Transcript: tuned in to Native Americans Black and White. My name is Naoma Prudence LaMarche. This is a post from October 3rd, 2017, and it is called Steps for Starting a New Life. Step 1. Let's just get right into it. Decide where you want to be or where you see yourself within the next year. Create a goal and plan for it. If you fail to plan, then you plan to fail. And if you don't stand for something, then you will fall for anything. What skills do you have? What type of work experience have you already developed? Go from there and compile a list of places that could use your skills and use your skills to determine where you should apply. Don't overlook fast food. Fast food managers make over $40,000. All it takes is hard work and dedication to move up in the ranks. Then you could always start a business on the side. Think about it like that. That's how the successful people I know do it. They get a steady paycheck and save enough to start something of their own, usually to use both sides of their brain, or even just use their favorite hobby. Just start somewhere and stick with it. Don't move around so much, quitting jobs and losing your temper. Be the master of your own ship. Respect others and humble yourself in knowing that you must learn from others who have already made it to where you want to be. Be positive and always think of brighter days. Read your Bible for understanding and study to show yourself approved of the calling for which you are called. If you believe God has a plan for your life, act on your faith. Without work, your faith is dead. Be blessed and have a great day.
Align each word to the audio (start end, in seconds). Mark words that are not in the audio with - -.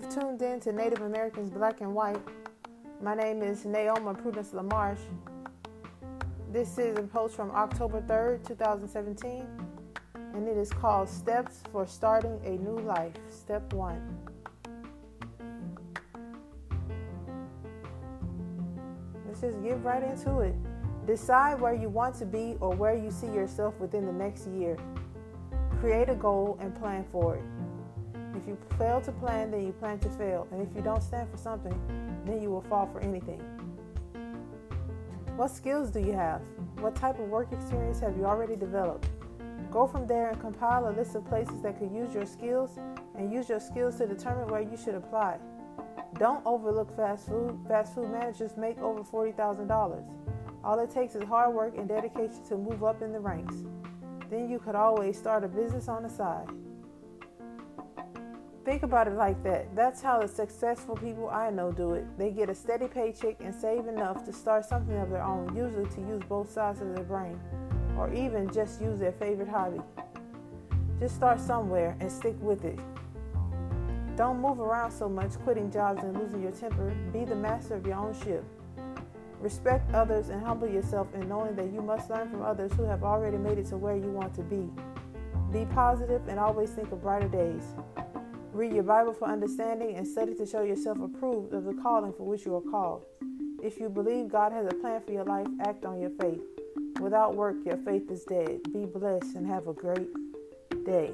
tuned 0.00 0.40
in 0.40 0.58
to 0.60 0.72
Native 0.72 1.02
Americans 1.02 1.50
Black 1.50 1.82
and 1.82 1.94
White. 1.94 2.16
My 3.02 3.14
name 3.14 3.42
is 3.42 3.64
Naoma 3.64 4.18
Prudence 4.18 4.52
LaMarche. 4.52 4.96
This 6.50 6.78
is 6.78 6.98
a 6.98 7.02
post 7.02 7.36
from 7.36 7.50
October 7.50 8.00
3rd, 8.00 8.46
2017, 8.46 9.46
and 10.14 10.48
it 10.48 10.56
is 10.56 10.70
called 10.70 11.10
Steps 11.10 11.62
for 11.70 11.86
Starting 11.86 12.40
a 12.42 12.52
New 12.52 12.78
Life. 12.78 13.12
Step 13.28 13.70
1. 13.74 14.18
Let's 19.26 19.42
just 19.42 19.62
get 19.62 19.82
right 19.84 20.02
into 20.02 20.38
it. 20.40 20.54
Decide 21.06 21.60
where 21.60 21.74
you 21.74 21.90
want 21.90 22.14
to 22.14 22.24
be 22.24 22.56
or 22.60 22.74
where 22.74 22.96
you 22.96 23.10
see 23.10 23.26
yourself 23.26 23.78
within 23.78 24.06
the 24.06 24.12
next 24.12 24.46
year. 24.46 24.78
Create 25.80 26.08
a 26.08 26.14
goal 26.14 26.56
and 26.62 26.74
plan 26.74 27.04
for 27.12 27.36
it. 27.36 27.61
If 28.42 28.48
you 28.48 28.58
fail 28.76 29.00
to 29.02 29.12
plan, 29.12 29.52
then 29.52 29.64
you 29.64 29.72
plan 29.72 30.00
to 30.00 30.08
fail. 30.10 30.48
And 30.50 30.60
if 30.60 30.74
you 30.74 30.82
don't 30.82 31.02
stand 31.02 31.30
for 31.30 31.36
something, 31.36 31.78
then 32.26 32.42
you 32.42 32.50
will 32.50 32.62
fall 32.62 32.88
for 32.92 32.98
anything. 33.00 33.40
What 35.36 35.52
skills 35.52 35.90
do 35.90 36.00
you 36.00 36.12
have? 36.12 36.40
What 36.80 36.96
type 36.96 37.20
of 37.20 37.28
work 37.28 37.52
experience 37.52 38.00
have 38.00 38.16
you 38.16 38.24
already 38.24 38.56
developed? 38.56 39.08
Go 39.70 39.86
from 39.86 40.08
there 40.08 40.30
and 40.30 40.40
compile 40.40 40.88
a 40.88 40.90
list 40.90 41.14
of 41.14 41.24
places 41.26 41.62
that 41.62 41.78
could 41.78 41.92
use 41.92 42.12
your 42.12 42.26
skills 42.26 42.78
and 43.16 43.32
use 43.32 43.48
your 43.48 43.60
skills 43.60 43.96
to 43.98 44.06
determine 44.06 44.48
where 44.48 44.60
you 44.60 44.76
should 44.76 44.96
apply. 44.96 45.38
Don't 46.18 46.44
overlook 46.44 46.94
fast 46.96 47.28
food. 47.28 47.58
Fast 47.68 47.94
food 47.94 48.10
managers 48.10 48.56
make 48.56 48.78
over 48.78 49.02
$40,000. 49.02 50.04
All 50.64 50.78
it 50.80 50.90
takes 50.90 51.14
is 51.14 51.22
hard 51.22 51.54
work 51.54 51.78
and 51.78 51.88
dedication 51.88 52.44
to 52.48 52.56
move 52.56 52.82
up 52.82 53.02
in 53.02 53.12
the 53.12 53.20
ranks. 53.20 53.54
Then 54.28 54.48
you 54.48 54.58
could 54.58 54.74
always 54.74 55.16
start 55.16 55.44
a 55.44 55.48
business 55.48 55.88
on 55.88 56.02
the 56.02 56.08
side. 56.08 56.48
Think 58.72 58.84
about 58.84 59.06
it 59.06 59.16
like 59.16 59.42
that. 59.42 59.76
That's 59.76 60.00
how 60.00 60.22
the 60.22 60.26
successful 60.26 60.96
people 60.96 61.28
I 61.28 61.50
know 61.50 61.72
do 61.72 61.92
it. 61.92 62.06
They 62.16 62.30
get 62.30 62.48
a 62.48 62.54
steady 62.54 62.88
paycheck 62.88 63.36
and 63.40 63.54
save 63.54 63.86
enough 63.86 64.24
to 64.24 64.32
start 64.32 64.64
something 64.64 64.96
of 64.96 65.10
their 65.10 65.22
own, 65.22 65.54
usually 65.54 65.84
to 65.90 66.00
use 66.00 66.22
both 66.26 66.50
sides 66.50 66.80
of 66.80 66.94
their 66.94 67.04
brain, 67.04 67.38
or 67.98 68.10
even 68.14 68.50
just 68.50 68.80
use 68.80 68.98
their 68.98 69.12
favorite 69.12 69.50
hobby. 69.50 69.82
Just 70.98 71.16
start 71.16 71.38
somewhere 71.38 71.98
and 72.00 72.10
stick 72.10 72.34
with 72.40 72.64
it. 72.64 72.78
Don't 74.16 74.40
move 74.40 74.58
around 74.58 74.90
so 74.90 75.06
much, 75.06 75.32
quitting 75.44 75.70
jobs 75.70 76.02
and 76.02 76.18
losing 76.18 76.40
your 76.40 76.52
temper. 76.52 76.96
Be 77.12 77.26
the 77.26 77.36
master 77.36 77.74
of 77.74 77.86
your 77.86 77.96
own 77.96 78.14
ship. 78.24 78.42
Respect 79.38 79.92
others 79.92 80.30
and 80.30 80.42
humble 80.42 80.66
yourself 80.66 81.08
in 81.14 81.28
knowing 81.28 81.54
that 81.56 81.70
you 81.74 81.82
must 81.82 82.08
learn 82.08 82.30
from 82.30 82.40
others 82.40 82.72
who 82.72 82.84
have 82.84 83.04
already 83.04 83.36
made 83.36 83.58
it 83.58 83.66
to 83.66 83.76
where 83.76 83.96
you 83.96 84.10
want 84.10 84.32
to 84.32 84.42
be. 84.42 84.66
Be 85.52 85.66
positive 85.74 86.26
and 86.26 86.38
always 86.40 86.70
think 86.70 86.90
of 86.90 87.02
brighter 87.02 87.28
days. 87.28 87.74
Read 88.52 88.74
your 88.74 88.82
Bible 88.82 89.14
for 89.14 89.28
understanding 89.28 89.96
and 89.96 90.06
study 90.06 90.34
to 90.34 90.44
show 90.44 90.62
yourself 90.62 91.00
approved 91.00 91.54
of 91.54 91.64
the 91.64 91.72
calling 91.72 92.12
for 92.12 92.24
which 92.24 92.44
you 92.44 92.54
are 92.54 92.60
called. 92.60 93.06
If 93.62 93.80
you 93.80 93.88
believe 93.88 94.28
God 94.28 94.52
has 94.52 94.66
a 94.66 94.74
plan 94.74 95.00
for 95.00 95.12
your 95.12 95.24
life, 95.24 95.46
act 95.60 95.86
on 95.86 95.98
your 95.98 96.10
faith. 96.20 96.42
Without 97.00 97.34
work, 97.34 97.56
your 97.64 97.78
faith 97.78 98.10
is 98.10 98.24
dead. 98.24 98.60
Be 98.72 98.84
blessed 98.84 99.36
and 99.36 99.46
have 99.46 99.68
a 99.68 99.72
great 99.72 100.08
day. 100.84 101.12